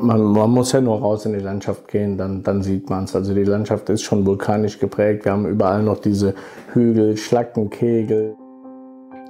Man, 0.00 0.32
man, 0.32 0.50
muss 0.50 0.72
ja 0.72 0.80
nur 0.80 0.98
raus 1.00 1.26
in 1.26 1.32
die 1.32 1.38
Landschaft 1.38 1.88
gehen, 1.88 2.16
dann, 2.16 2.42
dann 2.42 2.62
sieht 2.62 2.88
man 2.88 3.04
es. 3.04 3.14
Also 3.14 3.34
die 3.34 3.44
Landschaft 3.44 3.88
ist 3.90 4.02
schon 4.02 4.24
vulkanisch 4.26 4.78
geprägt. 4.78 5.24
Wir 5.24 5.32
haben 5.32 5.46
überall 5.46 5.82
noch 5.82 6.00
diese 6.00 6.34
Hügel, 6.72 7.16
Schlackenkegel. 7.16 8.36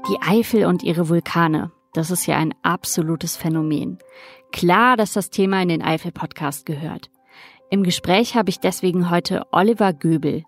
Die 0.09 0.19
Eifel 0.27 0.67
und 0.67 0.83
ihre 0.83 1.09
Vulkane, 1.09 1.71
das 1.93 2.11
ist 2.11 2.27
ja 2.27 2.37
ein 2.37 2.55
absolutes 2.63 3.37
Phänomen. 3.37 3.99
Klar, 4.53 4.97
dass 4.97 5.13
das 5.13 5.31
Thema 5.31 5.63
in 5.63 5.69
den 5.69 5.83
Eifel-Podcast 5.83 6.67
gehört. 6.67 7.11
Im 7.71 7.83
Gespräch 7.83 8.35
habe 8.35 8.51
ich 8.51 8.61
deswegen 8.61 9.11
heute 9.11 9.43
Oliver 9.53 9.93
Göbel. 9.93 10.45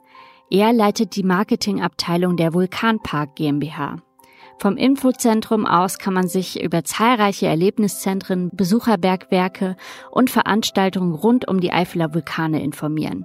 Er 0.50 0.73
leitet 0.73 1.16
die 1.16 1.23
Marketingabteilung 1.23 2.37
der 2.37 2.55
Vulkanpark 2.55 3.37
GmbH. 3.37 3.96
Vom 4.61 4.77
Infozentrum 4.77 5.64
aus 5.64 5.98
kann 5.98 6.12
man 6.12 6.29
sich 6.29 6.62
über 6.62 6.84
zahlreiche 6.84 7.46
Erlebniszentren, 7.46 8.50
Besucherbergwerke 8.52 9.74
und 10.10 10.28
Veranstaltungen 10.28 11.14
rund 11.14 11.48
um 11.48 11.60
die 11.60 11.73
Eifeler 11.73 12.12
Vulkane 12.12 12.62
informieren. 12.62 13.24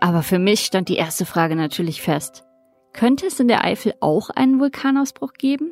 Aber 0.00 0.24
für 0.24 0.40
mich 0.40 0.64
stand 0.64 0.88
die 0.88 0.96
erste 0.96 1.24
Frage 1.24 1.54
natürlich 1.54 2.02
fest. 2.02 2.42
Könnte 2.92 3.26
es 3.26 3.38
in 3.38 3.46
der 3.46 3.62
Eifel 3.62 3.94
auch 4.00 4.28
einen 4.28 4.58
Vulkanausbruch 4.58 5.34
geben? 5.34 5.70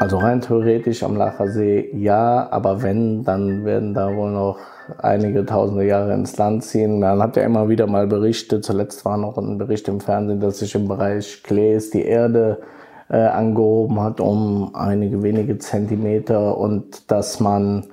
Also 0.00 0.18
rein 0.18 0.40
theoretisch 0.40 1.02
am 1.04 1.16
Lacher 1.16 1.48
See 1.48 1.90
ja, 1.94 2.48
aber 2.50 2.82
wenn, 2.82 3.22
dann 3.22 3.64
werden 3.64 3.94
da 3.94 4.14
wohl 4.14 4.32
noch 4.32 4.58
einige 4.98 5.46
tausende 5.46 5.86
Jahre 5.86 6.14
ins 6.14 6.36
Land 6.36 6.64
ziehen. 6.64 6.98
Man 6.98 7.22
hat 7.22 7.36
ja 7.36 7.44
immer 7.44 7.68
wieder 7.68 7.86
mal 7.86 8.06
berichtet, 8.06 8.64
zuletzt 8.64 9.04
war 9.04 9.16
noch 9.16 9.38
ein 9.38 9.56
Bericht 9.56 9.86
im 9.88 10.00
Fernsehen, 10.00 10.40
dass 10.40 10.58
sich 10.58 10.74
im 10.74 10.88
Bereich 10.88 11.42
Klees 11.44 11.90
die 11.90 12.02
Erde 12.02 12.58
äh, 13.08 13.18
angehoben 13.18 14.00
hat 14.00 14.20
um 14.20 14.74
einige 14.74 15.22
wenige 15.22 15.58
Zentimeter 15.58 16.58
und 16.58 17.10
dass 17.10 17.38
man 17.38 17.86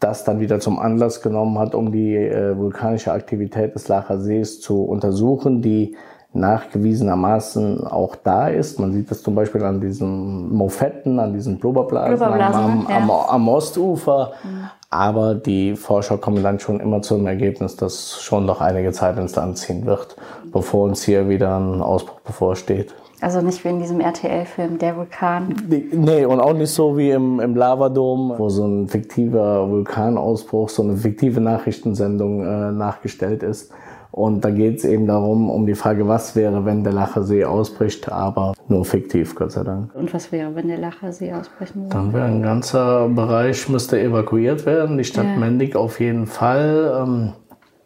das 0.00 0.24
dann 0.24 0.40
wieder 0.40 0.60
zum 0.60 0.78
Anlass 0.78 1.22
genommen 1.22 1.58
hat, 1.58 1.74
um 1.74 1.92
die 1.92 2.16
äh, 2.16 2.56
vulkanische 2.56 3.12
Aktivität 3.12 3.74
des 3.74 3.88
Lacher 3.88 4.20
Sees 4.20 4.60
zu 4.60 4.84
untersuchen, 4.84 5.62
die 5.62 5.96
nachgewiesenermaßen 6.36 7.86
auch 7.86 8.16
da 8.16 8.48
ist. 8.48 8.78
Man 8.78 8.92
sieht 8.92 9.10
das 9.10 9.22
zum 9.22 9.34
Beispiel 9.34 9.62
an 9.64 9.80
diesen 9.80 10.54
Mofetten, 10.54 11.18
an 11.18 11.32
diesen 11.32 11.58
Blubberblasen, 11.58 12.16
Blubberblasen 12.16 12.62
am, 12.62 12.86
ja. 12.88 12.96
am, 12.96 13.10
am, 13.10 13.48
Ostufer. 13.48 14.32
Mhm. 14.42 14.70
Aber 14.90 15.34
die 15.34 15.74
Forscher 15.76 16.18
kommen 16.18 16.42
dann 16.42 16.60
schon 16.60 16.80
immer 16.80 17.02
zu 17.02 17.16
dem 17.16 17.26
Ergebnis, 17.26 17.76
dass 17.76 18.20
schon 18.20 18.46
noch 18.46 18.60
einige 18.60 18.92
Zeit 18.92 19.18
ins 19.18 19.34
Land 19.34 19.58
ziehen 19.58 19.84
wird, 19.86 20.16
bevor 20.52 20.84
uns 20.84 21.02
hier 21.02 21.28
wieder 21.28 21.58
ein 21.58 21.82
Ausbruch 21.82 22.20
bevorsteht. 22.20 22.94
Also 23.20 23.40
nicht 23.40 23.64
wie 23.64 23.68
in 23.68 23.80
diesem 23.80 24.00
RTL-Film 24.00 24.78
Der 24.78 24.96
Vulkan. 24.96 25.54
Nee, 25.68 26.26
und 26.26 26.38
auch 26.38 26.52
nicht 26.52 26.70
so 26.70 26.98
wie 26.98 27.10
im, 27.10 27.40
im 27.40 27.56
Lavadom, 27.56 28.34
wo 28.36 28.50
so 28.50 28.66
ein 28.66 28.88
fiktiver 28.88 29.68
Vulkanausbruch, 29.70 30.68
so 30.68 30.82
eine 30.82 30.96
fiktive 30.96 31.40
Nachrichtensendung 31.40 32.44
äh, 32.44 32.72
nachgestellt 32.72 33.42
ist. 33.42 33.72
Und 34.16 34.46
da 34.46 34.50
geht 34.50 34.78
es 34.78 34.84
eben 34.86 35.06
darum, 35.06 35.50
um 35.50 35.66
die 35.66 35.74
Frage, 35.74 36.08
was 36.08 36.34
wäre, 36.34 36.64
wenn 36.64 36.82
der 36.82 36.94
Lachersee 36.94 37.44
ausbricht, 37.44 38.10
aber 38.10 38.54
nur 38.66 38.86
fiktiv, 38.86 39.34
Gott 39.34 39.52
sei 39.52 39.62
Dank. 39.62 39.94
Und 39.94 40.14
was 40.14 40.32
wäre, 40.32 40.54
wenn 40.54 40.68
der 40.68 40.78
Lachersee 40.78 41.34
ausbrechen 41.34 41.82
würde? 41.82 41.90
Dann 41.90 42.14
wäre 42.14 42.24
ein 42.24 42.40
ganzer 42.40 43.10
Bereich, 43.10 43.68
müsste 43.68 44.00
evakuiert 44.00 44.64
werden, 44.64 44.96
die 44.96 45.04
Stadt 45.04 45.26
ja. 45.26 45.36
Mendig 45.36 45.76
auf 45.76 46.00
jeden 46.00 46.26
Fall. 46.26 46.98
Ähm, 46.98 47.32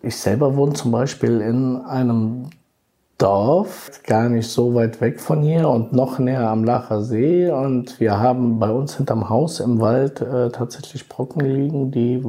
ich 0.03 0.19
selber 0.19 0.55
wohne 0.55 0.75
zum 0.75 0.93
Beispiel 0.93 1.41
in 1.41 1.79
einem 1.79 2.51
Dorf, 3.19 3.91
gar 4.07 4.29
nicht 4.29 4.49
so 4.49 4.73
weit 4.77 5.01
weg 5.01 5.19
von 5.19 5.43
hier 5.43 5.69
und 5.69 5.93
noch 5.93 6.21
näher 6.21 6.49
am 6.49 6.63
Lacher 6.63 7.03
See. 7.03 7.51
Und 7.51 7.99
wir 7.99 8.21
haben 8.21 8.61
bei 8.61 8.71
uns 8.71 8.97
hinterm 8.97 9.29
Haus 9.29 9.59
im 9.59 9.81
Wald 9.81 10.21
äh, 10.21 10.51
tatsächlich 10.51 11.09
Brocken 11.09 11.41
liegen, 11.41 11.91
die 11.91 12.23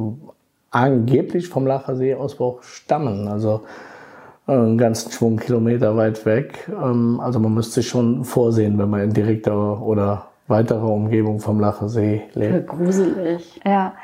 angeblich 0.72 1.46
vom 1.46 1.68
Lacher 1.68 1.94
Seeausbruch 1.94 2.64
stammen. 2.64 3.28
Also 3.28 3.60
einen 4.46 4.78
ganzen 4.78 5.10
Schwung 5.12 5.36
Kilometer 5.36 5.96
weit 5.96 6.24
weg. 6.26 6.68
Ähm, 6.70 7.20
also 7.20 7.38
man 7.38 7.54
müsste 7.54 7.74
sich 7.74 7.88
schon 7.88 8.24
vorsehen, 8.24 8.78
wenn 8.78 8.90
man 8.90 9.02
in 9.02 9.12
direkter 9.12 9.80
oder 9.80 10.26
weiterer 10.48 10.88
Umgebung 10.88 11.40
vom 11.40 11.60
Lacher 11.60 11.88
See 11.88 12.22
lebt. 12.34 12.68
Gruselig. 12.68 13.60
Ja. 13.64 13.94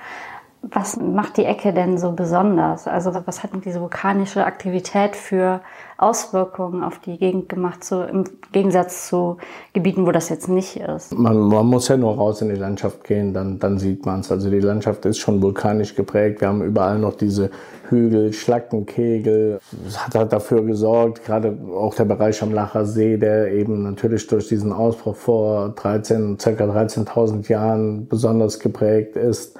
Was 0.62 0.96
macht 0.96 1.36
die 1.36 1.44
Ecke 1.44 1.72
denn 1.72 1.98
so 1.98 2.12
besonders? 2.12 2.88
Also 2.88 3.12
was 3.24 3.44
hat 3.44 3.50
diese 3.64 3.80
vulkanische 3.80 4.44
Aktivität 4.44 5.14
für 5.14 5.60
Auswirkungen 5.98 6.82
auf 6.82 6.98
die 6.98 7.16
Gegend 7.16 7.48
gemacht, 7.48 7.84
so 7.84 8.02
im 8.02 8.24
Gegensatz 8.50 9.06
zu 9.06 9.36
Gebieten, 9.72 10.04
wo 10.04 10.10
das 10.10 10.28
jetzt 10.30 10.48
nicht 10.48 10.76
ist? 10.76 11.16
Man, 11.16 11.38
man 11.38 11.64
muss 11.64 11.86
ja 11.86 11.96
nur 11.96 12.16
raus 12.16 12.42
in 12.42 12.48
die 12.48 12.56
Landschaft 12.56 13.04
gehen, 13.04 13.32
dann, 13.32 13.60
dann 13.60 13.78
sieht 13.78 14.04
man 14.04 14.20
es. 14.20 14.32
Also 14.32 14.50
die 14.50 14.58
Landschaft 14.58 15.06
ist 15.06 15.18
schon 15.18 15.40
vulkanisch 15.40 15.94
geprägt. 15.94 16.40
Wir 16.40 16.48
haben 16.48 16.62
überall 16.62 16.98
noch 16.98 17.14
diese 17.14 17.50
Hügel, 17.88 18.32
Schlackenkegel. 18.32 19.60
Das 19.84 20.06
hat 20.06 20.16
halt 20.16 20.32
dafür 20.32 20.64
gesorgt, 20.64 21.24
gerade 21.24 21.56
auch 21.72 21.94
der 21.94 22.04
Bereich 22.04 22.42
am 22.42 22.52
Lacher 22.52 22.84
See, 22.84 23.16
der 23.16 23.52
eben 23.52 23.84
natürlich 23.84 24.26
durch 24.26 24.48
diesen 24.48 24.72
Ausbruch 24.72 25.14
vor 25.14 25.68
13, 25.70 26.36
ca. 26.36 26.50
13.000 26.50 27.48
Jahren 27.48 28.08
besonders 28.08 28.58
geprägt 28.58 29.16
ist 29.16 29.56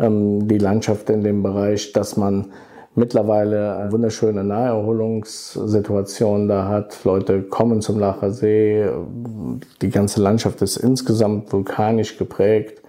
die 0.00 0.58
Landschaft 0.58 1.10
in 1.10 1.22
dem 1.22 1.42
Bereich, 1.42 1.92
dass 1.92 2.16
man 2.16 2.46
mittlerweile 2.94 3.76
eine 3.76 3.92
wunderschöne 3.92 4.44
Naherholungssituation 4.44 6.48
da 6.48 6.66
hat. 6.66 7.04
Leute 7.04 7.42
kommen 7.42 7.80
zum 7.80 7.98
Lacher 7.98 8.30
See. 8.30 8.88
Die 9.82 9.90
ganze 9.90 10.22
Landschaft 10.22 10.62
ist 10.62 10.76
insgesamt 10.76 11.52
vulkanisch 11.52 12.18
geprägt 12.18 12.82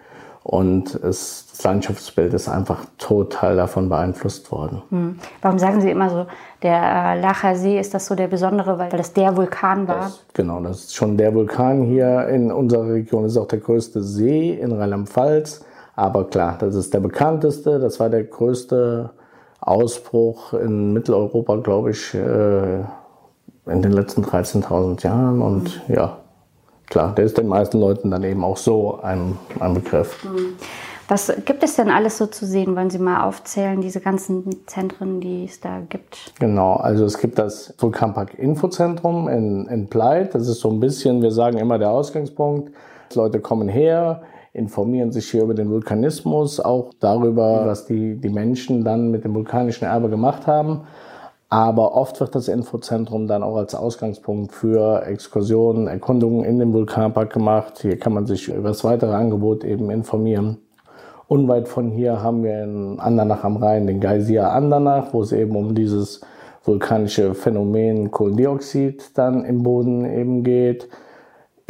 und 0.43 0.95
es, 0.95 1.45
das 1.51 1.63
Landschaftsbild 1.63 2.33
ist 2.33 2.49
einfach 2.49 2.85
total 2.97 3.55
davon 3.55 3.89
beeinflusst 3.89 4.51
worden. 4.51 4.81
Hm. 4.89 5.19
Warum 5.41 5.59
sagen 5.59 5.81
Sie 5.81 5.91
immer 5.91 6.09
so, 6.09 6.25
der 6.63 6.81
äh, 6.81 7.19
Lacher 7.19 7.55
See 7.55 7.79
ist 7.79 7.93
das 7.93 8.07
so 8.07 8.15
der 8.15 8.27
besondere, 8.27 8.79
weil 8.79 8.89
das 8.89 9.13
der 9.13 9.37
Vulkan 9.37 9.87
war? 9.87 9.97
Das, 9.97 10.23
genau, 10.33 10.59
das 10.61 10.85
ist 10.85 10.95
schon 10.95 11.15
der 11.15 11.35
Vulkan 11.35 11.83
hier 11.83 12.27
in 12.29 12.51
unserer 12.51 12.87
Region. 12.87 13.23
Das 13.23 13.33
ist 13.33 13.37
auch 13.37 13.47
der 13.47 13.59
größte 13.59 14.01
See 14.01 14.53
in 14.53 14.71
Rheinland-Pfalz. 14.71 15.63
Aber 15.95 16.25
klar, 16.25 16.57
das 16.59 16.75
ist 16.75 16.93
der 16.93 16.99
bekannteste, 16.99 17.79
das 17.79 17.99
war 17.99 18.09
der 18.09 18.23
größte 18.23 19.11
Ausbruch 19.59 20.53
in 20.53 20.93
Mitteleuropa, 20.93 21.57
glaube 21.57 21.91
ich, 21.91 22.13
äh, 22.13 22.79
in 23.67 23.81
den 23.81 23.91
letzten 23.91 24.23
13.000 24.23 25.03
Jahren. 25.03 25.41
Und 25.41 25.87
mhm. 25.87 25.95
ja, 25.95 26.17
klar, 26.89 27.13
der 27.13 27.25
ist 27.25 27.37
den 27.37 27.47
meisten 27.47 27.79
Leuten 27.79 28.09
dann 28.09 28.23
eben 28.23 28.43
auch 28.43 28.57
so 28.57 28.99
ein, 29.01 29.37
ein 29.59 29.73
Begriff. 29.73 30.23
Mhm. 30.23 30.55
Was 31.11 31.29
gibt 31.43 31.61
es 31.61 31.75
denn 31.75 31.89
alles 31.89 32.17
so 32.17 32.25
zu 32.25 32.45
sehen? 32.45 32.73
Wollen 32.77 32.89
Sie 32.89 32.97
mal 32.97 33.27
aufzählen, 33.27 33.81
diese 33.81 33.99
ganzen 33.99 34.65
Zentren, 34.65 35.19
die 35.19 35.43
es 35.43 35.59
da 35.59 35.81
gibt? 35.89 36.33
Genau, 36.39 36.75
also 36.75 37.03
es 37.03 37.17
gibt 37.17 37.37
das 37.37 37.73
Vulkanpark 37.77 38.39
Infozentrum 38.39 39.27
in, 39.27 39.67
in 39.67 39.89
Pleit. 39.89 40.33
Das 40.33 40.47
ist 40.47 40.61
so 40.61 40.69
ein 40.69 40.79
bisschen, 40.79 41.21
wir 41.21 41.31
sagen 41.31 41.57
immer 41.57 41.77
der 41.77 41.89
Ausgangspunkt. 41.89 42.71
Leute 43.13 43.41
kommen 43.41 43.67
her, 43.67 44.21
informieren 44.53 45.11
sich 45.11 45.31
hier 45.31 45.43
über 45.43 45.53
den 45.53 45.69
Vulkanismus, 45.69 46.59
auch 46.59 46.91
darüber, 46.99 47.65
was 47.65 47.85
die, 47.85 48.15
die 48.15 48.29
Menschen 48.29 48.83
dann 48.83 49.11
mit 49.11 49.23
dem 49.23 49.33
vulkanischen 49.33 49.85
Erbe 49.85 50.09
gemacht 50.09 50.47
haben. 50.47 50.81
Aber 51.49 51.95
oft 51.95 52.19
wird 52.21 52.33
das 52.33 52.47
Infozentrum 52.47 53.27
dann 53.27 53.43
auch 53.43 53.57
als 53.57 53.75
Ausgangspunkt 53.75 54.53
für 54.53 55.05
Exkursionen, 55.05 55.87
Erkundungen 55.87 56.45
in 56.45 56.59
den 56.59 56.71
Vulkanpark 56.71 57.33
gemacht. 57.33 57.79
Hier 57.81 57.99
kann 57.99 58.13
man 58.13 58.25
sich 58.25 58.47
über 58.47 58.69
das 58.69 58.83
weitere 58.85 59.13
Angebot 59.13 59.65
eben 59.65 59.89
informieren. 59.91 60.59
Unweit 61.27 61.67
von 61.67 61.91
hier 61.91 62.21
haben 62.21 62.43
wir 62.43 62.63
in 62.63 62.99
Andernach 62.99 63.43
am 63.43 63.57
Rhein 63.57 63.87
den 63.87 63.99
Geysir 63.99 64.51
Andernach, 64.51 65.13
wo 65.13 65.21
es 65.21 65.31
eben 65.31 65.55
um 65.55 65.75
dieses 65.75 66.21
vulkanische 66.63 67.33
Phänomen 67.33 68.11
Kohlendioxid 68.11 69.17
dann 69.17 69.45
im 69.45 69.63
Boden 69.63 70.05
eben 70.05 70.43
geht. 70.43 70.87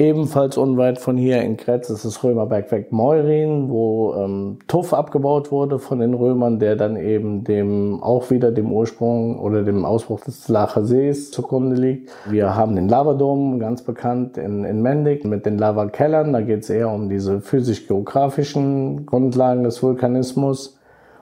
Ebenfalls 0.02 0.58
unweit 0.58 0.98
von 0.98 1.16
hier 1.16 1.44
in 1.44 1.58
Kretz 1.58 1.92
ist 1.92 2.06
das 2.06 2.24
Römerbergwerk 2.24 2.92
Meurin, 2.92 3.70
wo 3.70 4.16
ähm, 4.16 4.58
Tuff 4.66 4.96
abgebaut 4.96 5.52
wurde 5.52 5.78
von 5.78 6.00
den 6.00 6.16
Römern, 6.16 6.58
der 6.58 6.76
dann 6.76 6.96
eben 6.96 7.44
dem 7.44 8.02
auch 8.02 8.32
wieder 8.32 8.52
dem 8.52 8.72
Ursprung 8.72 9.38
oder 9.38 9.62
dem 9.62 9.86
Ausbruch 9.86 10.22
des 10.22 10.48
Lacher 10.48 10.86
Sees 10.86 11.30
zugrunde 11.30 11.76
liegt. 11.76 12.10
Wir 12.28 12.56
haben 12.56 12.76
den 12.76 12.90
Lavadom, 12.90 13.60
ganz 13.60 13.84
bekannt 13.84 14.40
in, 14.40 14.64
in 14.64 14.82
Mendig, 14.82 15.24
mit 15.24 15.46
den 15.46 15.60
Lavakellern. 15.60 16.34
Da 16.34 16.42
geht 16.42 16.64
es 16.64 16.72
eher 16.72 16.90
um 16.90 17.08
diese 17.08 17.40
physisch-geografischen 17.40 19.06
Grundlagen 19.06 19.64
des 19.64 19.84
Vulkanismus. 19.84 20.80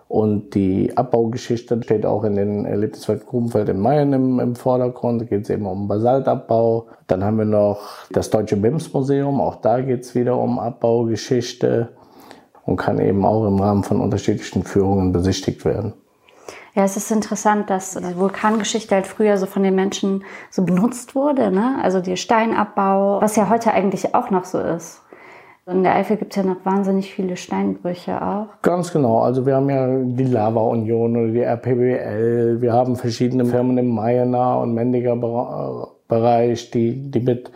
Und 0.09 0.55
die 0.55 0.97
Abbaugeschichte 0.97 1.79
steht 1.83 2.03
auch 2.03 2.23
in 2.23 2.35
den 2.35 2.65
Erlebniswelt 2.65 3.27
Grubenfeld 3.27 3.69
in 3.69 3.79
Mayen 3.79 4.11
im, 4.11 4.39
im 4.39 4.55
Vordergrund. 4.55 5.21
Da 5.21 5.25
geht 5.25 5.43
es 5.43 5.51
eben 5.51 5.67
um 5.67 5.87
Basaltabbau. 5.87 6.87
Dann 7.05 7.23
haben 7.23 7.37
wir 7.37 7.45
noch 7.45 8.07
das 8.11 8.31
Deutsche 8.31 8.57
BIMS-Museum. 8.57 9.39
Auch 9.39 9.57
da 9.57 9.81
geht 9.81 10.01
es 10.01 10.15
wieder 10.15 10.35
um 10.35 10.57
Abbaugeschichte 10.57 11.89
und 12.65 12.77
kann 12.77 12.99
eben 12.99 13.23
auch 13.23 13.47
im 13.47 13.59
Rahmen 13.59 13.83
von 13.83 14.01
unterschiedlichen 14.01 14.63
Führungen 14.63 15.11
besichtigt 15.11 15.63
werden. 15.63 15.93
Ja, 16.73 16.85
es 16.85 16.97
ist 16.97 17.11
interessant, 17.11 17.69
dass 17.69 17.93
die 17.93 18.17
Vulkangeschichte 18.17 18.95
halt 18.95 19.05
früher 19.05 19.37
so 19.37 19.45
von 19.45 19.61
den 19.61 19.75
Menschen 19.75 20.23
so 20.49 20.63
benutzt 20.63 21.13
wurde. 21.13 21.51
Ne? 21.51 21.77
Also 21.83 21.99
der 22.01 22.15
Steinabbau, 22.15 23.21
was 23.21 23.35
ja 23.35 23.47
heute 23.49 23.73
eigentlich 23.73 24.15
auch 24.15 24.31
noch 24.31 24.45
so 24.45 24.59
ist. 24.59 25.01
In 25.71 25.83
der 25.83 25.95
Eifel 25.95 26.17
gibt 26.17 26.35
es 26.35 26.43
ja 26.43 26.49
noch 26.49 26.65
wahnsinnig 26.65 27.13
viele 27.13 27.37
Steinbrüche 27.37 28.21
auch. 28.21 28.47
Ganz 28.61 28.91
genau. 28.91 29.19
Also 29.19 29.45
wir 29.45 29.55
haben 29.55 29.69
ja 29.69 29.87
die 29.87 30.25
Lava-Union 30.25 31.15
oder 31.15 31.31
die 31.31 31.41
RPBL. 31.41 32.61
Wir 32.61 32.73
haben 32.73 32.95
verschiedene 32.95 33.45
Firmen 33.45 33.77
im 33.77 33.89
Mayener 33.89 34.59
und 34.59 34.73
Mendiger 34.73 35.15
Bereich, 36.07 36.71
die, 36.71 37.11
die 37.11 37.19
mit 37.19 37.51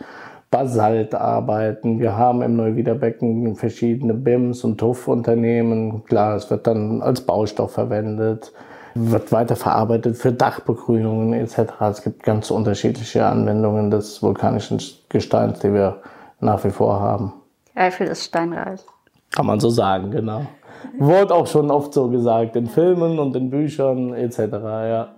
Basalt 0.54 1.16
arbeiten. 1.16 1.98
Wir 1.98 2.16
haben 2.16 2.40
im 2.42 2.54
Neuwiederbecken 2.54 3.56
verschiedene 3.56 4.14
BIMs 4.14 4.62
und 4.62 4.78
TUF-Unternehmen. 4.78 6.04
Klar, 6.04 6.36
es 6.36 6.48
wird 6.48 6.68
dann 6.68 7.02
als 7.02 7.22
Baustoff 7.22 7.72
verwendet, 7.72 8.52
wird 8.94 9.32
weiterverarbeitet 9.32 10.16
für 10.16 10.32
Dachbegrünungen 10.32 11.32
etc. 11.32 11.72
Es 11.90 12.04
gibt 12.04 12.22
ganz 12.22 12.52
unterschiedliche 12.52 13.26
Anwendungen 13.26 13.90
des 13.90 14.22
vulkanischen 14.22 14.80
Gesteins, 15.08 15.58
die 15.58 15.72
wir 15.72 15.96
nach 16.38 16.64
wie 16.64 16.70
vor 16.70 17.00
haben. 17.00 17.32
Eifel 17.74 18.06
ist 18.06 18.24
steinreich. 18.24 18.80
Kann 19.30 19.46
man 19.46 19.60
so 19.60 19.70
sagen, 19.70 20.10
genau. 20.10 20.46
Wurde 20.98 21.34
auch 21.34 21.46
schon 21.46 21.70
oft 21.70 21.92
so 21.94 22.08
gesagt, 22.08 22.56
in 22.56 22.66
Filmen 22.66 23.18
und 23.18 23.34
in 23.34 23.50
Büchern 23.50 24.14
etc. 24.14 24.38
Ja. 24.38 25.08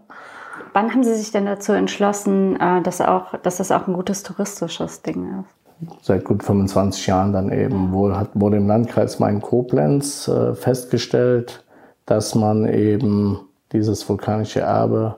Wann 0.72 0.92
haben 0.92 1.04
Sie 1.04 1.14
sich 1.14 1.32
denn 1.32 1.46
dazu 1.46 1.72
entschlossen, 1.72 2.58
äh, 2.60 2.82
dass, 2.82 3.00
auch, 3.00 3.36
dass 3.38 3.58
das 3.58 3.72
auch 3.72 3.86
ein 3.86 3.94
gutes 3.94 4.22
touristisches 4.22 5.02
Ding 5.02 5.40
ist? 5.40 6.04
Seit 6.06 6.24
gut 6.24 6.42
25 6.42 7.06
Jahren 7.06 7.32
dann 7.32 7.52
eben. 7.52 7.92
Wohl 7.92 8.16
hat, 8.16 8.30
wurde 8.34 8.56
im 8.56 8.66
Landkreis 8.66 9.18
Main-Koblenz 9.18 10.28
äh, 10.28 10.54
festgestellt, 10.54 11.64
dass 12.06 12.34
man 12.34 12.66
eben 12.66 13.40
dieses 13.72 14.08
vulkanische 14.08 14.60
Erbe 14.60 15.16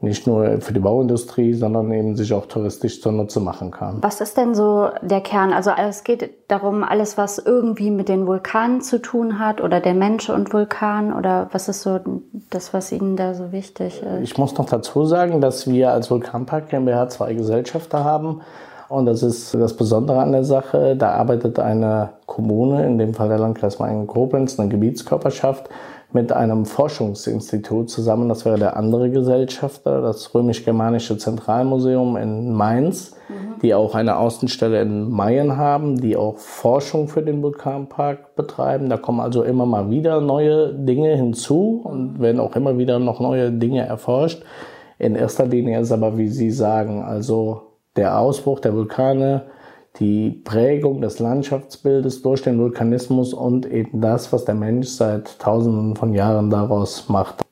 nicht 0.00 0.28
nur 0.28 0.60
für 0.60 0.72
die 0.72 0.80
Bauindustrie, 0.80 1.54
sondern 1.54 1.90
eben 1.92 2.14
sich 2.14 2.32
auch 2.32 2.46
touristisch 2.46 3.02
zunutze 3.02 3.40
machen 3.40 3.72
kann. 3.72 3.98
Was 4.00 4.20
ist 4.20 4.36
denn 4.36 4.54
so 4.54 4.90
der 5.02 5.20
Kern? 5.20 5.52
Also 5.52 5.70
es 5.76 6.04
geht 6.04 6.30
darum, 6.46 6.84
alles, 6.84 7.18
was 7.18 7.38
irgendwie 7.38 7.90
mit 7.90 8.08
den 8.08 8.26
Vulkanen 8.26 8.80
zu 8.80 9.02
tun 9.02 9.40
hat 9.40 9.60
oder 9.60 9.80
der 9.80 9.94
Mensch 9.94 10.30
und 10.30 10.52
Vulkan 10.52 11.12
oder 11.12 11.48
was 11.50 11.68
ist 11.68 11.82
so 11.82 11.98
das, 12.50 12.72
was 12.72 12.92
Ihnen 12.92 13.16
da 13.16 13.34
so 13.34 13.50
wichtig 13.50 14.02
ist? 14.02 14.22
Ich 14.22 14.38
muss 14.38 14.56
noch 14.56 14.66
dazu 14.66 15.04
sagen, 15.04 15.40
dass 15.40 15.66
wir 15.66 15.90
als 15.90 16.10
Vulkanpark 16.10 16.68
GmbH 16.68 17.08
zwei 17.08 17.34
Gesellschafter 17.34 18.04
haben. 18.04 18.42
Und 18.88 19.04
das 19.04 19.22
ist 19.22 19.52
das 19.52 19.74
Besondere 19.76 20.20
an 20.20 20.32
der 20.32 20.44
Sache. 20.44 20.96
Da 20.96 21.10
arbeitet 21.10 21.58
eine 21.58 22.10
Kommune, 22.24 22.86
in 22.86 22.98
dem 22.98 23.14
Fall 23.14 23.28
der 23.28 23.38
Landkreis 23.38 23.78
Main-Koblenz, 23.78 24.58
eine 24.58 24.70
Gebietskörperschaft, 24.70 25.68
mit 26.12 26.32
einem 26.32 26.64
Forschungsinstitut 26.64 27.90
zusammen. 27.90 28.28
Das 28.28 28.44
wäre 28.44 28.58
der 28.58 28.76
andere 28.76 29.10
Gesellschafter, 29.10 30.00
das 30.00 30.34
Römisch-Germanische 30.34 31.18
Zentralmuseum 31.18 32.16
in 32.16 32.52
Mainz, 32.52 33.14
mhm. 33.28 33.60
die 33.60 33.74
auch 33.74 33.94
eine 33.94 34.16
Außenstelle 34.16 34.80
in 34.80 35.10
Mayen 35.10 35.56
haben, 35.58 36.00
die 36.00 36.16
auch 36.16 36.38
Forschung 36.38 37.08
für 37.08 37.22
den 37.22 37.42
Vulkanpark 37.42 38.36
betreiben. 38.36 38.88
Da 38.88 38.96
kommen 38.96 39.20
also 39.20 39.42
immer 39.42 39.66
mal 39.66 39.90
wieder 39.90 40.20
neue 40.22 40.72
Dinge 40.72 41.14
hinzu 41.14 41.82
und 41.84 42.20
werden 42.20 42.40
auch 42.40 42.56
immer 42.56 42.78
wieder 42.78 42.98
noch 42.98 43.20
neue 43.20 43.52
Dinge 43.52 43.86
erforscht. 43.86 44.42
In 44.98 45.14
erster 45.14 45.46
Linie 45.46 45.80
ist 45.80 45.92
aber, 45.92 46.16
wie 46.16 46.28
Sie 46.28 46.50
sagen, 46.50 47.02
also 47.02 47.62
der 47.96 48.18
Ausbruch 48.18 48.60
der 48.60 48.74
Vulkane 48.74 49.42
die 50.00 50.30
Prägung 50.44 51.00
des 51.00 51.18
Landschaftsbildes 51.18 52.22
durch 52.22 52.42
den 52.42 52.58
Vulkanismus 52.58 53.34
und 53.34 53.66
eben 53.66 54.00
das, 54.00 54.32
was 54.32 54.44
der 54.44 54.54
Mensch 54.54 54.88
seit 54.88 55.38
Tausenden 55.38 55.96
von 55.96 56.14
Jahren 56.14 56.50
daraus 56.50 57.08
macht. 57.08 57.44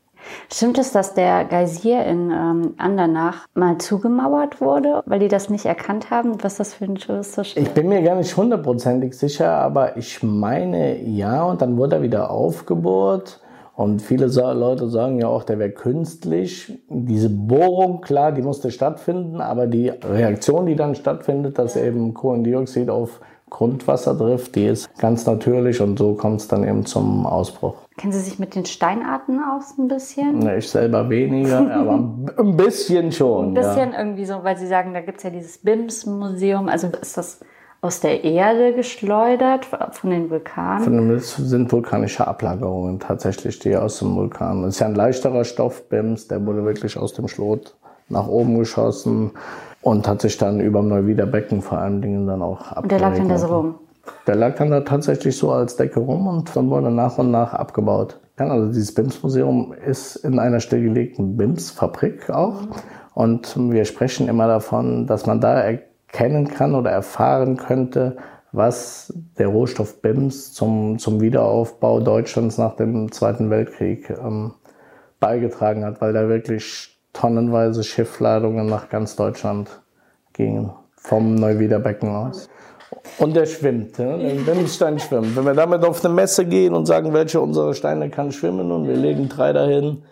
Stimmt 0.52 0.78
es, 0.78 0.92
dass 0.92 1.14
der 1.14 1.44
Geysir 1.44 2.04
in 2.04 2.30
ähm, 2.30 2.74
Andernach 2.78 3.46
mal 3.54 3.78
zugemauert 3.78 4.60
wurde, 4.60 5.02
weil 5.06 5.18
die 5.18 5.28
das 5.28 5.50
nicht 5.50 5.66
erkannt 5.66 6.10
haben, 6.10 6.42
was 6.42 6.56
das 6.56 6.74
für 6.74 6.84
ein 6.84 6.96
touristisches... 6.96 7.56
Ich 7.56 7.70
bin 7.70 7.88
mir 7.88 8.02
gar 8.02 8.16
nicht 8.16 8.36
hundertprozentig 8.36 9.16
sicher, 9.16 9.50
aber 9.50 9.96
ich 9.96 10.22
meine 10.22 11.02
ja, 11.02 11.44
und 11.44 11.62
dann 11.62 11.76
wurde 11.76 11.96
er 11.96 12.02
wieder 12.02 12.30
aufgebohrt. 12.30 13.40
Und 13.76 14.00
viele 14.00 14.26
Leute 14.26 14.88
sagen 14.88 15.20
ja 15.20 15.28
auch, 15.28 15.44
der 15.44 15.58
wäre 15.58 15.70
künstlich. 15.70 16.72
Diese 16.88 17.28
Bohrung, 17.28 18.00
klar, 18.00 18.32
die 18.32 18.40
musste 18.40 18.70
stattfinden, 18.70 19.42
aber 19.42 19.66
die 19.66 19.90
Reaktion, 19.90 20.64
die 20.64 20.76
dann 20.76 20.94
stattfindet, 20.94 21.58
dass 21.58 21.76
eben 21.76 22.14
Kohlendioxid 22.14 22.88
auf 22.88 23.20
Grundwasser 23.50 24.16
trifft, 24.18 24.56
die 24.56 24.66
ist 24.66 24.98
ganz 24.98 25.24
natürlich 25.26 25.80
und 25.80 25.98
so 25.98 26.14
kommt 26.14 26.40
es 26.40 26.48
dann 26.48 26.64
eben 26.66 26.84
zum 26.84 27.26
Ausbruch. 27.26 27.76
Kennen 27.96 28.12
Sie 28.12 28.20
sich 28.20 28.38
mit 28.38 28.54
den 28.54 28.64
Steinarten 28.64 29.40
aus 29.40 29.78
ein 29.78 29.88
bisschen? 29.88 30.40
Na, 30.40 30.56
ich 30.56 30.68
selber 30.68 31.08
weniger, 31.10 31.70
aber 31.70 32.14
ein 32.38 32.56
bisschen 32.56 33.12
schon. 33.12 33.48
Ein 33.48 33.54
bisschen 33.54 33.92
ja. 33.92 33.98
irgendwie 33.98 34.24
so, 34.24 34.42
weil 34.42 34.56
Sie 34.56 34.66
sagen, 34.66 34.94
da 34.94 35.00
gibt 35.00 35.18
es 35.18 35.24
ja 35.24 35.30
dieses 35.30 35.58
BIMS-Museum. 35.58 36.68
Also 36.68 36.88
ist 37.00 37.16
das 37.16 37.40
aus 37.86 38.00
der 38.00 38.24
Erde 38.24 38.74
geschleudert 38.74 39.66
von 39.92 40.10
den 40.10 40.28
Vulkanen? 40.28 40.82
Von 40.82 40.96
dem 40.96 41.18
sind 41.20 41.70
vulkanische 41.70 42.26
Ablagerungen 42.26 42.98
tatsächlich, 42.98 43.60
die 43.60 43.76
aus 43.76 44.00
dem 44.00 44.16
Vulkan. 44.16 44.62
Das 44.62 44.74
ist 44.74 44.80
ja 44.80 44.86
ein 44.86 44.94
leichterer 44.94 45.44
Stoff, 45.44 45.88
BIMS, 45.88 46.28
der 46.28 46.44
wurde 46.44 46.64
wirklich 46.64 46.98
aus 46.98 47.14
dem 47.14 47.28
Schlot 47.28 47.76
nach 48.08 48.26
oben 48.26 48.58
geschossen 48.58 49.30
und 49.82 50.08
hat 50.08 50.20
sich 50.20 50.36
dann 50.36 50.60
über 50.60 50.80
dem 50.80 50.88
Neuwiederbecken 50.88 51.62
vor 51.62 51.78
allen 51.78 52.02
Dingen 52.02 52.26
dann 52.26 52.42
auch 52.42 52.72
abgelegt. 52.72 52.82
Und 52.82 52.90
der 52.90 52.98
lag 52.98 53.16
dann 53.16 53.28
da 53.28 53.38
so 53.38 53.46
rum? 53.46 53.74
Der 54.26 54.34
lag 54.34 54.56
dann 54.56 54.70
da 54.70 54.80
tatsächlich 54.80 55.36
so 55.36 55.50
als 55.52 55.76
Decke 55.76 56.00
rum 56.00 56.26
und 56.26 56.54
dann 56.56 56.70
wurde 56.70 56.90
nach 56.90 57.18
und 57.18 57.30
nach 57.30 57.54
abgebaut. 57.54 58.18
Also 58.36 58.66
dieses 58.66 58.92
BIMS-Museum 58.94 59.74
ist 59.86 60.16
in 60.16 60.38
einer 60.38 60.60
stillgelegten 60.60 61.36
BIMS-Fabrik 61.36 62.30
auch. 62.30 62.62
Und 63.14 63.56
wir 63.56 63.84
sprechen 63.84 64.28
immer 64.28 64.46
davon, 64.46 65.06
dass 65.06 65.26
man 65.26 65.40
da 65.40 65.62
kennen 66.16 66.48
kann 66.48 66.74
oder 66.74 66.90
erfahren 66.90 67.58
könnte, 67.58 68.16
was 68.50 69.12
der 69.38 69.48
Rohstoff 69.48 70.00
BIMS 70.00 70.54
zum, 70.54 70.98
zum 70.98 71.20
Wiederaufbau 71.20 72.00
Deutschlands 72.00 72.56
nach 72.56 72.74
dem 72.74 73.12
Zweiten 73.12 73.50
Weltkrieg 73.50 74.08
ähm, 74.08 74.54
beigetragen 75.20 75.84
hat, 75.84 76.00
weil 76.00 76.14
da 76.14 76.26
wirklich 76.26 76.98
tonnenweise 77.12 77.84
Schiffladungen 77.84 78.64
nach 78.64 78.88
ganz 78.88 79.14
Deutschland 79.16 79.82
gingen, 80.32 80.70
vom 80.96 81.34
Neuwiederbecken 81.34 82.08
aus. 82.08 82.48
Und 83.18 83.36
der 83.36 83.44
schwimmt, 83.44 83.98
ja? 83.98 84.16
der 84.16 84.36
BIMS-Stein 84.36 84.98
schwimmt. 84.98 85.36
Wenn 85.36 85.44
wir 85.44 85.52
damit 85.52 85.84
auf 85.84 86.02
eine 86.02 86.14
Messe 86.14 86.46
gehen 86.46 86.72
und 86.72 86.86
sagen, 86.86 87.12
welche 87.12 87.42
unserer 87.42 87.74
Steine 87.74 88.08
kann 88.08 88.32
schwimmen 88.32 88.72
und 88.72 88.88
wir 88.88 88.96
legen 88.96 89.28
drei 89.28 89.52
dahin, 89.52 90.02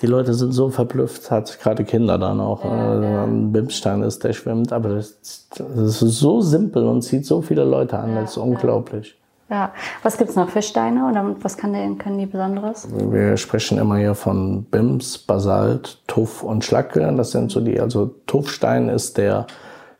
die 0.00 0.06
Leute 0.06 0.34
sind 0.34 0.52
so 0.52 0.70
verblüfft, 0.70 1.30
hat 1.30 1.58
gerade 1.60 1.84
Kinder 1.84 2.18
dann 2.18 2.40
auch. 2.40 2.64
Ja, 2.64 3.00
ja. 3.00 3.24
Ein 3.24 3.52
Bimstein 3.52 4.02
ist, 4.02 4.22
der 4.22 4.32
schwimmt, 4.32 4.72
aber 4.72 4.90
das, 4.90 5.48
das, 5.56 6.02
ist 6.02 6.18
so 6.18 6.40
simpel 6.40 6.86
und 6.86 7.02
zieht 7.02 7.26
so 7.26 7.42
viele 7.42 7.64
Leute 7.64 7.98
an, 7.98 8.14
das 8.14 8.32
ist 8.32 8.36
unglaublich. 8.36 9.16
Ja, 9.50 9.72
was 10.02 10.18
gibt 10.18 10.30
es 10.30 10.36
noch 10.36 10.50
für 10.50 10.60
Steine 10.60 11.08
oder 11.08 11.34
was 11.40 11.56
kann 11.56 11.72
der, 11.72 11.88
können 11.94 12.18
die 12.18 12.26
Besonderes? 12.26 12.86
Wir 12.92 13.36
sprechen 13.38 13.78
immer 13.78 13.96
hier 13.96 14.14
von 14.14 14.64
Bims, 14.64 15.16
Basalt, 15.16 16.02
Tuff 16.06 16.42
und 16.42 16.64
Schlacke. 16.64 17.00
Das 17.16 17.30
sind 17.30 17.50
so 17.50 17.60
die, 17.60 17.80
also 17.80 18.14
Tuffstein 18.26 18.90
ist 18.90 19.16
der 19.16 19.46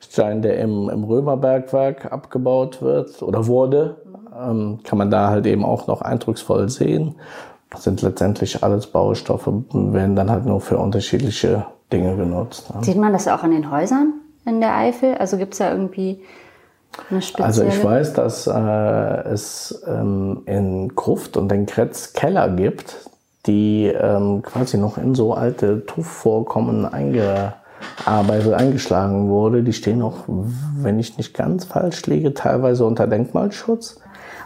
Stein, 0.00 0.42
der 0.42 0.58
im, 0.58 0.90
im 0.90 1.02
Römerbergwerk 1.02 2.12
abgebaut 2.12 2.82
wird 2.82 3.22
oder 3.22 3.46
wurde. 3.46 3.96
Ähm, 4.38 4.80
kann 4.84 4.98
man 4.98 5.10
da 5.10 5.30
halt 5.30 5.46
eben 5.46 5.64
auch 5.64 5.86
noch 5.86 6.02
eindrucksvoll 6.02 6.68
sehen 6.68 7.14
sind 7.76 8.02
letztendlich 8.02 8.62
alles 8.62 8.86
Baustoffe, 8.86 9.48
werden 9.72 10.16
dann 10.16 10.30
halt 10.30 10.46
nur 10.46 10.60
für 10.60 10.78
unterschiedliche 10.78 11.66
Dinge 11.92 12.16
genutzt. 12.16 12.74
Ne? 12.74 12.82
Sieht 12.82 12.96
man 12.96 13.12
das 13.12 13.28
auch 13.28 13.42
an 13.42 13.50
den 13.50 13.70
Häusern 13.70 14.14
in 14.46 14.60
der 14.60 14.74
Eifel? 14.74 15.14
Also 15.14 15.36
gibt 15.36 15.52
es 15.54 15.58
da 15.58 15.70
irgendwie 15.70 16.22
eine 17.10 17.22
spezielle... 17.22 17.46
Also 17.46 17.64
ich 17.64 17.82
weiß, 17.82 18.14
dass 18.14 18.46
äh, 18.46 19.28
es 19.30 19.82
ähm, 19.86 20.42
in 20.46 20.94
Gruft 20.94 21.36
und 21.36 21.52
in 21.52 21.66
Kretz 21.66 22.12
Keller 22.14 22.48
gibt, 22.48 22.96
die 23.46 23.86
ähm, 23.86 24.42
quasi 24.42 24.78
noch 24.78 24.98
in 24.98 25.14
so 25.14 25.34
alte 25.34 25.84
Tuffvorkommen 25.86 26.84
eingearbeitet, 26.86 28.52
eingeschlagen 28.54 29.28
wurde. 29.28 29.62
Die 29.62 29.72
stehen 29.72 30.02
auch, 30.02 30.24
wenn 30.26 30.98
ich 30.98 31.16
nicht 31.16 31.34
ganz 31.34 31.64
falsch 31.64 32.04
liege, 32.06 32.34
teilweise 32.34 32.84
unter 32.84 33.06
Denkmalschutz. 33.06 34.00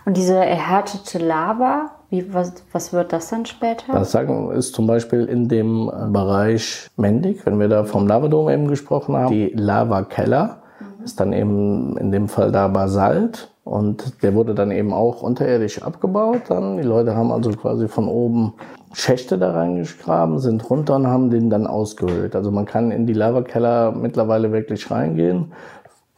Und 0.04 0.16
diese 0.16 0.34
erhärtete 0.34 1.18
Lava, 1.18 1.90
wie, 2.12 2.32
was, 2.34 2.52
was 2.72 2.92
wird 2.92 3.12
das 3.14 3.30
dann 3.30 3.46
später? 3.46 3.94
Das 3.94 4.12
sagen 4.12 4.50
ist 4.52 4.74
zum 4.74 4.86
Beispiel 4.86 5.24
in 5.24 5.48
dem 5.48 5.90
Bereich 6.12 6.90
Mendig, 6.98 7.46
wenn 7.46 7.58
wir 7.58 7.68
da 7.68 7.84
vom 7.84 8.06
Lavadom 8.06 8.50
eben 8.50 8.68
gesprochen 8.68 9.16
haben, 9.16 9.32
die 9.32 9.48
Lavakeller 9.54 10.58
mhm. 10.78 11.04
ist 11.04 11.18
dann 11.18 11.32
eben 11.32 11.96
in 11.96 12.12
dem 12.12 12.28
Fall 12.28 12.52
da 12.52 12.68
Basalt 12.68 13.50
und 13.64 14.22
der 14.22 14.34
wurde 14.34 14.54
dann 14.54 14.70
eben 14.70 14.92
auch 14.92 15.22
unterirdisch 15.22 15.82
abgebaut. 15.82 16.42
Dann 16.48 16.76
die 16.76 16.82
Leute 16.82 17.16
haben 17.16 17.32
also 17.32 17.50
quasi 17.52 17.88
von 17.88 18.08
oben 18.08 18.52
Schächte 18.92 19.38
da 19.38 19.52
reingegraben, 19.52 20.38
sind 20.38 20.68
runter 20.68 20.96
und 20.96 21.06
haben 21.06 21.30
den 21.30 21.48
dann 21.48 21.66
ausgehöhlt. 21.66 22.36
Also 22.36 22.50
man 22.50 22.66
kann 22.66 22.90
in 22.90 23.06
die 23.06 23.14
Lavakeller 23.14 23.90
mittlerweile 23.92 24.52
wirklich 24.52 24.90
reingehen. 24.90 25.52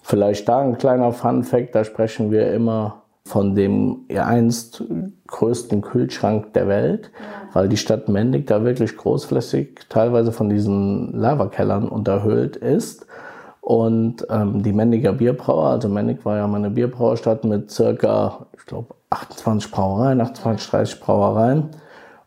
Vielleicht 0.02 0.48
da 0.48 0.58
ein 0.58 0.76
kleiner 0.76 1.12
Fun 1.12 1.44
Fact, 1.44 1.76
da 1.76 1.84
sprechen 1.84 2.32
wir 2.32 2.52
immer 2.52 3.03
von 3.26 3.54
dem 3.54 4.04
einst 4.14 4.84
größten 5.28 5.80
Kühlschrank 5.80 6.52
der 6.52 6.68
Welt, 6.68 7.10
ja. 7.18 7.54
weil 7.54 7.68
die 7.68 7.78
Stadt 7.78 8.08
Mendig 8.08 8.46
da 8.46 8.64
wirklich 8.64 8.96
großflächig 8.96 9.80
teilweise 9.88 10.30
von 10.30 10.50
diesen 10.50 11.12
Lavakellern 11.18 11.88
unterhöhlt 11.88 12.56
ist. 12.56 13.06
Und 13.62 14.26
ähm, 14.28 14.62
die 14.62 14.74
Mendiger 14.74 15.14
Bierbrauer, 15.14 15.70
also 15.70 15.88
Mendig 15.88 16.24
war 16.26 16.36
ja 16.36 16.46
mal 16.46 16.58
eine 16.58 16.68
Bierbrauerstadt 16.68 17.44
mit 17.44 17.70
circa, 17.70 18.46
ich 18.58 18.66
glaube, 18.66 18.94
28 19.08 19.70
Brauereien, 19.70 20.20
28, 20.20 20.68
30 20.68 21.00
Brauereien. 21.00 21.70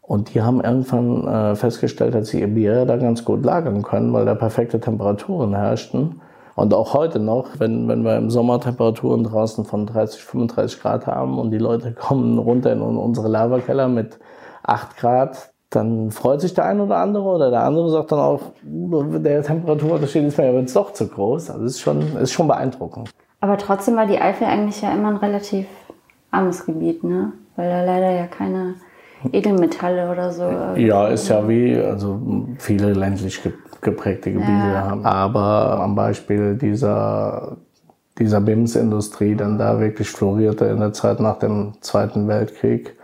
Und 0.01 0.33
die 0.33 0.41
haben 0.41 0.61
irgendwann 0.61 1.27
äh, 1.27 1.55
festgestellt, 1.55 2.15
dass 2.15 2.29
sie 2.29 2.39
ihr 2.39 2.47
Bier 2.47 2.85
da 2.85 2.97
ganz 2.97 3.23
gut 3.23 3.45
lagern 3.45 3.83
können, 3.83 4.13
weil 4.13 4.25
da 4.25 4.33
perfekte 4.33 4.79
Temperaturen 4.79 5.53
herrschten. 5.53 6.21
Und 6.57 6.73
auch 6.73 6.95
heute 6.95 7.19
noch, 7.19 7.59
wenn, 7.59 7.87
wenn 7.87 8.03
wir 8.03 8.17
im 8.17 8.31
Sommer 8.31 8.59
Temperaturen 8.59 9.23
draußen 9.23 9.63
von 9.63 9.85
30, 9.85 10.23
35 10.23 10.81
Grad 10.81 11.05
haben 11.05 11.37
und 11.37 11.51
die 11.51 11.59
Leute 11.59 11.91
kommen 11.99 12.39
runter 12.39 12.73
in 12.73 12.81
unsere 12.81 13.27
Lavakeller 13.27 13.87
mit 13.87 14.17
8 14.63 14.97
Grad, 14.97 15.51
dann 15.69 16.09
freut 16.09 16.41
sich 16.41 16.55
der 16.55 16.65
eine 16.65 16.83
oder 16.83 16.97
andere 16.97 17.25
oder 17.25 17.51
der 17.51 17.63
andere 17.63 17.91
sagt 17.91 18.11
dann 18.11 18.19
auch, 18.19 18.41
der 18.63 19.43
Temperaturunterschied 19.43 20.23
ist 20.23 20.39
mir 20.39 20.51
jetzt 20.51 20.75
doch 20.75 20.93
zu 20.93 21.07
groß. 21.07 21.51
Also 21.51 21.63
es 21.63 21.73
ist 21.73 21.81
schon, 21.81 22.01
ist 22.17 22.31
schon 22.31 22.47
beeindruckend. 22.47 23.11
Aber 23.39 23.57
trotzdem 23.59 23.95
war 23.95 24.07
die 24.07 24.19
Eifel 24.19 24.47
eigentlich 24.47 24.81
ja 24.81 24.91
immer 24.93 25.09
ein 25.09 25.17
relativ 25.17 25.67
armes 26.31 26.65
Gebiet, 26.65 27.03
ne? 27.03 27.33
Weil 27.55 27.69
da 27.69 27.83
leider 27.83 28.09
ja 28.09 28.25
keine 28.25 28.75
Edelmetalle 29.31 30.09
oder 30.09 30.31
so. 30.31 30.49
Ja, 30.75 31.07
ist 31.09 31.27
ja 31.27 31.47
wie, 31.47 31.75
also 31.75 32.19
viele 32.57 32.93
ländlich 32.93 33.43
geprägte 33.81 34.31
Gebiete 34.31 34.51
ja. 34.51 34.89
haben. 34.89 35.05
Aber 35.05 35.79
am 35.81 35.95
Beispiel 35.95 36.55
dieser, 36.55 37.57
dieser 38.17 38.41
BIMS-Industrie 38.41 39.35
dann 39.35 39.57
da 39.57 39.79
wirklich 39.79 40.09
florierte 40.09 40.65
in 40.65 40.79
der 40.79 40.93
Zeit 40.93 41.19
nach 41.19 41.39
dem 41.39 41.73
Zweiten 41.81 42.27
Weltkrieg, 42.27 42.96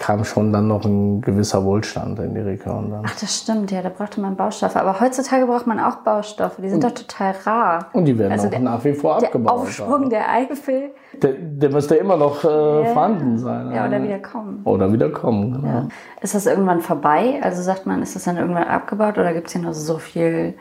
kam 0.00 0.24
schon 0.24 0.52
dann 0.52 0.66
noch 0.66 0.84
ein 0.84 1.20
gewisser 1.20 1.64
Wohlstand 1.64 2.18
in 2.18 2.34
die 2.34 2.40
Region. 2.40 2.90
Dann. 2.90 3.02
Ach, 3.06 3.20
das 3.20 3.36
stimmt, 3.36 3.70
ja, 3.70 3.82
da 3.82 3.90
brauchte 3.90 4.20
man 4.20 4.34
Baustoffe. 4.34 4.76
Aber 4.76 4.98
heutzutage 4.98 5.46
braucht 5.46 5.66
man 5.66 5.78
auch 5.78 5.96
Baustoffe, 5.96 6.56
die 6.58 6.70
sind 6.70 6.82
doch 6.82 6.90
total 6.90 7.34
rar. 7.44 7.86
Und 7.92 8.06
die 8.06 8.18
werden 8.18 8.32
also 8.32 8.46
auch 8.46 8.50
der, 8.50 8.60
nach 8.60 8.82
wie 8.82 8.94
vor 8.94 9.16
abgebaut. 9.16 9.52
Der 9.52 9.62
Aufschwung 9.62 10.10
der 10.10 10.28
Eifel. 10.28 10.90
Der, 11.22 11.34
der 11.34 11.70
müsste 11.70 11.96
immer 11.96 12.16
noch 12.16 12.42
äh, 12.44 12.48
ja. 12.48 12.92
vorhanden 12.92 13.38
sein. 13.38 13.72
Ja, 13.72 13.86
oder 13.86 14.02
wieder 14.02 14.18
kommen. 14.18 14.62
Oder 14.64 14.92
wieder 14.92 15.10
kommen, 15.10 15.52
genau. 15.52 15.68
Ja. 15.68 15.88
Ist 16.22 16.34
das 16.34 16.46
irgendwann 16.46 16.80
vorbei? 16.80 17.38
Also 17.42 17.62
sagt 17.62 17.84
man, 17.84 18.02
ist 18.02 18.16
das 18.16 18.24
dann 18.24 18.38
irgendwann 18.38 18.64
abgebaut 18.64 19.18
oder 19.18 19.34
gibt 19.34 19.48
es 19.48 19.52
hier 19.52 19.62
noch 19.62 19.74
so 19.74 19.98
viel 19.98 20.54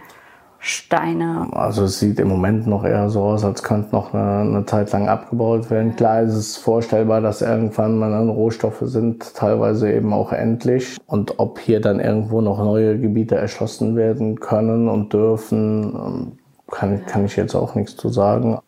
Steine. 0.60 1.48
Also 1.54 1.86
es 1.86 2.00
sieht 2.00 2.20
im 2.20 2.28
Moment 2.28 2.68
noch 2.68 2.84
eher 2.84 3.10
so 3.10 3.22
aus, 3.24 3.46
als 3.46 3.64
könnte 3.64 3.96
noch 3.96 4.14
eine, 4.14 4.42
eine 4.42 4.66
Zeit 4.66 4.92
lang 4.92 5.08
abgebaut 5.08 5.70
werden. 5.70 5.96
Klar 5.96 6.24
ist 6.24 6.34
es 6.34 6.58
vorstellbar, 6.58 7.22
dass 7.22 7.42
irgendwann 7.42 7.98
mal 7.98 8.14
Rohstoffe 8.30 8.82
sind, 8.82 9.34
teilweise 9.36 9.92
eben 9.92 10.12
auch 10.14 10.34
endlich. 10.34 10.98
Und 11.08 11.40
ob 11.40 11.60
hier 11.60 11.80
dann 11.80 12.02
irgendwo 12.02 12.42
noch 12.42 12.60
neue 12.60 13.00
Gebiete 13.00 13.36
erschlossen 13.36 13.96
werden 13.96 14.40
können 14.40 14.90
und 14.90 15.14
dürfen, 15.14 16.38
kann, 16.70 17.06
kann 17.06 17.26
ich 17.26 17.38
jetzt 17.38 17.56
auch 17.56 17.76
nichts 17.76 17.96
zu 17.96 18.10
sagen. 18.10 18.60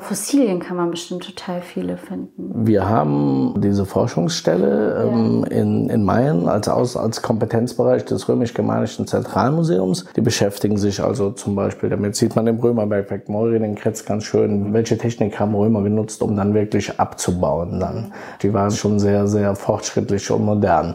Fossilien 0.00 0.60
kann 0.60 0.76
man 0.76 0.90
bestimmt 0.90 1.24
total 1.24 1.60
viele 1.60 1.96
finden. 1.96 2.66
Wir 2.66 2.88
haben 2.88 3.54
diese 3.58 3.84
Forschungsstelle 3.84 5.08
ähm, 5.08 5.44
ja. 5.48 5.56
in, 5.56 5.90
in 5.90 6.04
Mayen 6.04 6.48
als, 6.48 6.68
als, 6.68 6.96
als 6.96 7.22
Kompetenzbereich 7.22 8.04
des 8.04 8.28
Römisch-Germanischen 8.28 9.06
Zentralmuseums. 9.06 10.06
Die 10.16 10.20
beschäftigen 10.20 10.76
sich 10.76 11.02
also 11.02 11.30
zum 11.30 11.54
Beispiel, 11.54 11.90
damit 11.90 12.16
sieht 12.16 12.36
man 12.36 12.46
im 12.46 12.58
Römerbergwerk 12.58 13.28
Moiri 13.28 13.58
den 13.58 13.74
Kretz 13.74 14.04
ganz 14.04 14.24
schön, 14.24 14.72
welche 14.72 14.98
Technik 14.98 15.38
haben 15.38 15.54
Römer 15.54 15.82
genutzt, 15.82 16.22
um 16.22 16.36
dann 16.36 16.54
wirklich 16.54 16.98
abzubauen 16.98 17.80
dann. 17.80 18.12
Die 18.42 18.52
waren 18.52 18.70
schon 18.70 18.98
sehr, 18.98 19.26
sehr 19.26 19.54
fortschrittlich 19.54 20.30
und 20.30 20.44
modern. 20.44 20.94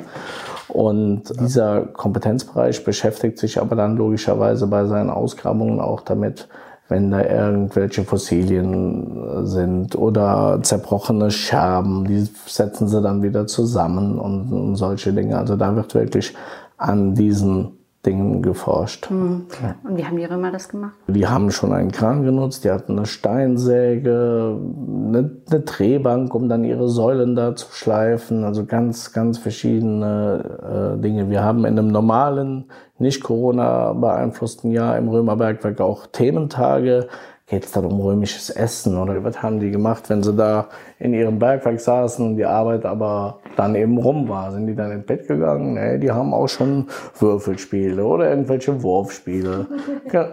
Und 0.67 1.23
dieser 1.39 1.81
Kompetenzbereich 1.81 2.83
beschäftigt 2.83 3.37
sich 3.37 3.59
aber 3.61 3.75
dann 3.75 3.95
logischerweise 3.95 4.65
bei 4.67 4.85
seinen 4.85 5.09
Ausgrabungen 5.09 5.79
auch 5.79 6.01
damit, 6.01 6.47
wenn 6.89 7.11
da 7.11 7.23
irgendwelche 7.23 8.03
Fossilien 8.03 9.45
sind 9.45 9.95
oder 9.95 10.59
zerbrochene 10.61 11.31
Scherben, 11.31 12.05
die 12.05 12.27
setzen 12.45 12.87
sie 12.87 13.01
dann 13.01 13.23
wieder 13.23 13.47
zusammen 13.47 14.19
und, 14.19 14.51
und 14.51 14.75
solche 14.75 15.13
Dinge. 15.13 15.37
Also 15.37 15.55
da 15.55 15.75
wird 15.75 15.95
wirklich 15.95 16.35
an 16.77 17.15
diesen 17.15 17.82
Dingen 18.05 18.41
geforscht. 18.41 19.09
Mhm. 19.09 19.45
Und 19.83 19.97
wie 19.97 20.05
haben 20.05 20.17
die 20.17 20.25
Römer 20.25 20.51
das 20.51 20.67
gemacht? 20.67 20.93
Die 21.07 21.25
haben 21.25 21.51
schon 21.51 21.71
einen 21.71 21.91
Kran 21.91 22.23
genutzt, 22.23 22.65
die 22.65 22.71
hatten 22.71 22.97
eine 22.97 23.05
Steinsäge, 23.05 24.59
eine, 25.07 25.31
eine 25.49 25.59
Drehbank, 25.61 26.35
um 26.35 26.49
dann 26.49 26.65
ihre 26.65 26.89
Säulen 26.89 27.35
da 27.35 27.55
zu 27.55 27.71
schleifen. 27.71 28.43
Also 28.43 28.65
ganz, 28.65 29.13
ganz 29.13 29.37
verschiedene 29.37 30.95
äh, 30.97 31.01
Dinge. 31.01 31.29
Wir 31.29 31.43
haben 31.43 31.65
in 31.65 31.79
einem 31.79 31.87
normalen, 31.87 32.65
nicht 32.99 33.23
Corona 33.23 33.93
beeinflussten 33.93 34.71
Jahr 34.71 34.97
im 34.97 35.07
Römerbergwerk 35.07 35.79
auch 35.81 36.07
Thementage 36.07 37.07
geht 37.45 37.65
es 37.65 37.71
dann 37.73 37.85
um 37.85 37.99
römisches 37.99 38.49
Essen 38.49 38.97
oder 38.97 39.21
was 39.23 39.43
haben 39.43 39.59
die 39.59 39.69
gemacht, 39.69 40.09
wenn 40.09 40.23
sie 40.23 40.33
da 40.33 40.69
in 40.97 41.13
ihrem 41.13 41.39
Bergwerk 41.39 41.79
saßen 41.79 42.25
und 42.25 42.37
die 42.37 42.45
Arbeit 42.45 42.85
aber 42.85 43.39
dann 43.57 43.75
eben 43.75 43.97
rum 43.97 44.29
war? 44.29 44.51
Sind 44.51 44.67
die 44.67 44.75
dann 44.75 44.91
ins 44.91 45.05
Bett 45.05 45.27
gegangen? 45.27 45.73
Nee, 45.73 45.97
die 45.97 46.09
haben 46.09 46.33
auch 46.33 46.47
schon 46.47 46.87
Würfelspiele 47.19 48.03
oder 48.03 48.29
irgendwelche 48.29 48.81
Wurfspiele. 48.81 49.67
ja, 50.11 50.29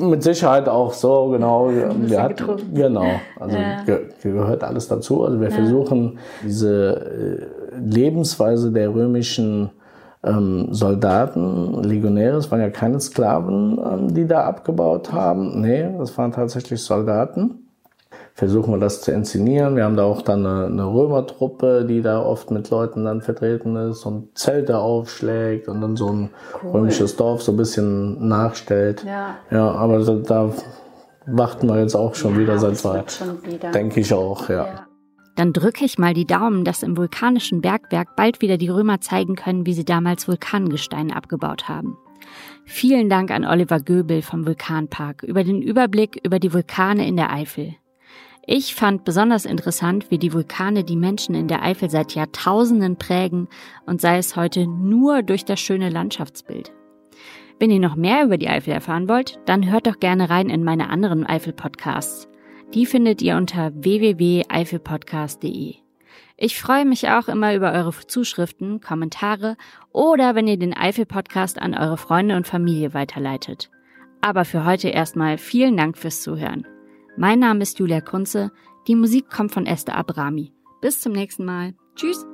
mit 0.00 0.22
Sicherheit 0.22 0.68
auch 0.68 0.92
so, 0.92 1.30
genau. 1.30 1.68
Wir 1.68 2.22
hatten, 2.22 2.72
genau, 2.72 3.06
also 3.40 3.56
ja. 3.56 3.82
ge 3.82 4.00
gehört 4.22 4.62
alles 4.62 4.86
dazu. 4.86 5.24
Also 5.24 5.40
wir 5.40 5.48
ja. 5.48 5.54
versuchen 5.54 6.18
diese 6.44 7.40
äh, 7.72 7.76
Lebensweise 7.76 8.70
der 8.70 8.94
römischen 8.94 9.70
ähm, 10.24 10.68
Soldaten, 10.70 11.82
Legionäre, 11.82 12.36
es 12.36 12.50
waren 12.50 12.60
ja 12.60 12.70
keine 12.70 13.00
Sklaven, 13.00 13.78
ähm, 13.78 14.14
die 14.14 14.26
da 14.26 14.44
abgebaut 14.44 15.12
haben. 15.12 15.60
Nee, 15.60 15.88
das 15.98 16.16
waren 16.16 16.32
tatsächlich 16.32 16.82
Soldaten. 16.82 17.58
Versuchen 18.34 18.72
wir 18.72 18.78
das 18.78 19.02
zu 19.02 19.12
inszenieren. 19.12 19.76
Wir 19.76 19.84
haben 19.84 19.96
da 19.96 20.04
auch 20.04 20.22
dann 20.22 20.46
eine, 20.46 20.66
eine 20.66 20.86
Römertruppe, 20.86 21.84
die 21.84 22.00
da 22.00 22.22
oft 22.22 22.50
mit 22.50 22.70
Leuten 22.70 23.04
dann 23.04 23.20
vertreten 23.20 23.76
ist 23.76 24.06
und 24.06 24.38
Zelte 24.38 24.78
aufschlägt 24.78 25.68
und 25.68 25.82
dann 25.82 25.96
so 25.96 26.08
ein 26.08 26.30
cool. 26.62 26.70
römisches 26.70 27.16
Dorf 27.16 27.42
so 27.42 27.52
ein 27.52 27.58
bisschen 27.58 28.26
nachstellt. 28.28 29.04
Ja, 29.04 29.36
ja 29.50 29.70
aber 29.72 29.98
da, 30.02 30.14
da 30.14 30.50
warten 31.26 31.66
wir 31.66 31.80
jetzt 31.80 31.94
auch 31.94 32.14
schon 32.14 32.34
ja, 32.34 32.40
wieder 32.40 32.58
seit 32.58 32.78
zwei. 32.78 33.04
Denke 33.74 34.00
ich 34.00 34.14
auch, 34.14 34.48
ja. 34.48 34.64
ja. 34.64 34.81
Dann 35.36 35.52
drücke 35.52 35.84
ich 35.84 35.98
mal 35.98 36.14
die 36.14 36.26
Daumen, 36.26 36.64
dass 36.64 36.82
im 36.82 36.96
vulkanischen 36.96 37.60
Bergwerk 37.62 38.16
bald 38.16 38.42
wieder 38.42 38.58
die 38.58 38.68
Römer 38.68 39.00
zeigen 39.00 39.34
können, 39.34 39.66
wie 39.66 39.74
sie 39.74 39.84
damals 39.84 40.28
Vulkangestein 40.28 41.10
abgebaut 41.10 41.68
haben. 41.68 41.96
Vielen 42.64 43.08
Dank 43.08 43.30
an 43.30 43.44
Oliver 43.44 43.80
Göbel 43.80 44.22
vom 44.22 44.46
Vulkanpark 44.46 45.22
über 45.22 45.42
den 45.44 45.62
Überblick 45.62 46.20
über 46.24 46.38
die 46.38 46.52
Vulkane 46.52 47.06
in 47.06 47.16
der 47.16 47.32
Eifel. 47.32 47.74
Ich 48.44 48.74
fand 48.74 49.04
besonders 49.04 49.44
interessant, 49.44 50.10
wie 50.10 50.18
die 50.18 50.32
Vulkane 50.32 50.82
die 50.82 50.96
Menschen 50.96 51.34
in 51.34 51.46
der 51.46 51.62
Eifel 51.62 51.90
seit 51.90 52.14
Jahrtausenden 52.14 52.96
prägen 52.96 53.48
und 53.86 54.00
sei 54.00 54.18
es 54.18 54.34
heute 54.34 54.66
nur 54.66 55.22
durch 55.22 55.44
das 55.44 55.60
schöne 55.60 55.90
Landschaftsbild. 55.90 56.72
Wenn 57.60 57.70
ihr 57.70 57.78
noch 57.78 57.94
mehr 57.94 58.24
über 58.24 58.38
die 58.38 58.48
Eifel 58.48 58.72
erfahren 58.72 59.08
wollt, 59.08 59.38
dann 59.46 59.70
hört 59.70 59.86
doch 59.86 60.00
gerne 60.00 60.28
rein 60.28 60.50
in 60.50 60.64
meine 60.64 60.90
anderen 60.90 61.24
Eifel-Podcasts. 61.24 62.28
Die 62.74 62.86
findet 62.86 63.20
ihr 63.20 63.36
unter 63.36 63.72
www.eifelpodcast.de. 63.74 65.74
Ich 66.38 66.60
freue 66.60 66.86
mich 66.86 67.08
auch 67.08 67.28
immer 67.28 67.54
über 67.54 67.72
eure 67.72 67.92
Zuschriften, 67.92 68.80
Kommentare 68.80 69.56
oder 69.92 70.34
wenn 70.34 70.48
ihr 70.48 70.58
den 70.58 70.74
Eifel 70.74 71.06
Podcast 71.06 71.60
an 71.60 71.74
eure 71.74 71.98
Freunde 71.98 72.36
und 72.36 72.46
Familie 72.46 72.94
weiterleitet. 72.94 73.70
Aber 74.22 74.44
für 74.44 74.64
heute 74.64 74.88
erstmal 74.88 75.36
vielen 75.36 75.76
Dank 75.76 75.98
fürs 75.98 76.22
Zuhören. 76.22 76.66
Mein 77.16 77.40
Name 77.40 77.62
ist 77.62 77.78
Julia 77.78 78.00
Kunze. 78.00 78.50
Die 78.88 78.94
Musik 78.94 79.28
kommt 79.28 79.52
von 79.52 79.66
Esther 79.66 79.96
Abrami. 79.96 80.52
Bis 80.80 81.00
zum 81.00 81.12
nächsten 81.12 81.44
Mal. 81.44 81.74
Tschüss. 81.94 82.24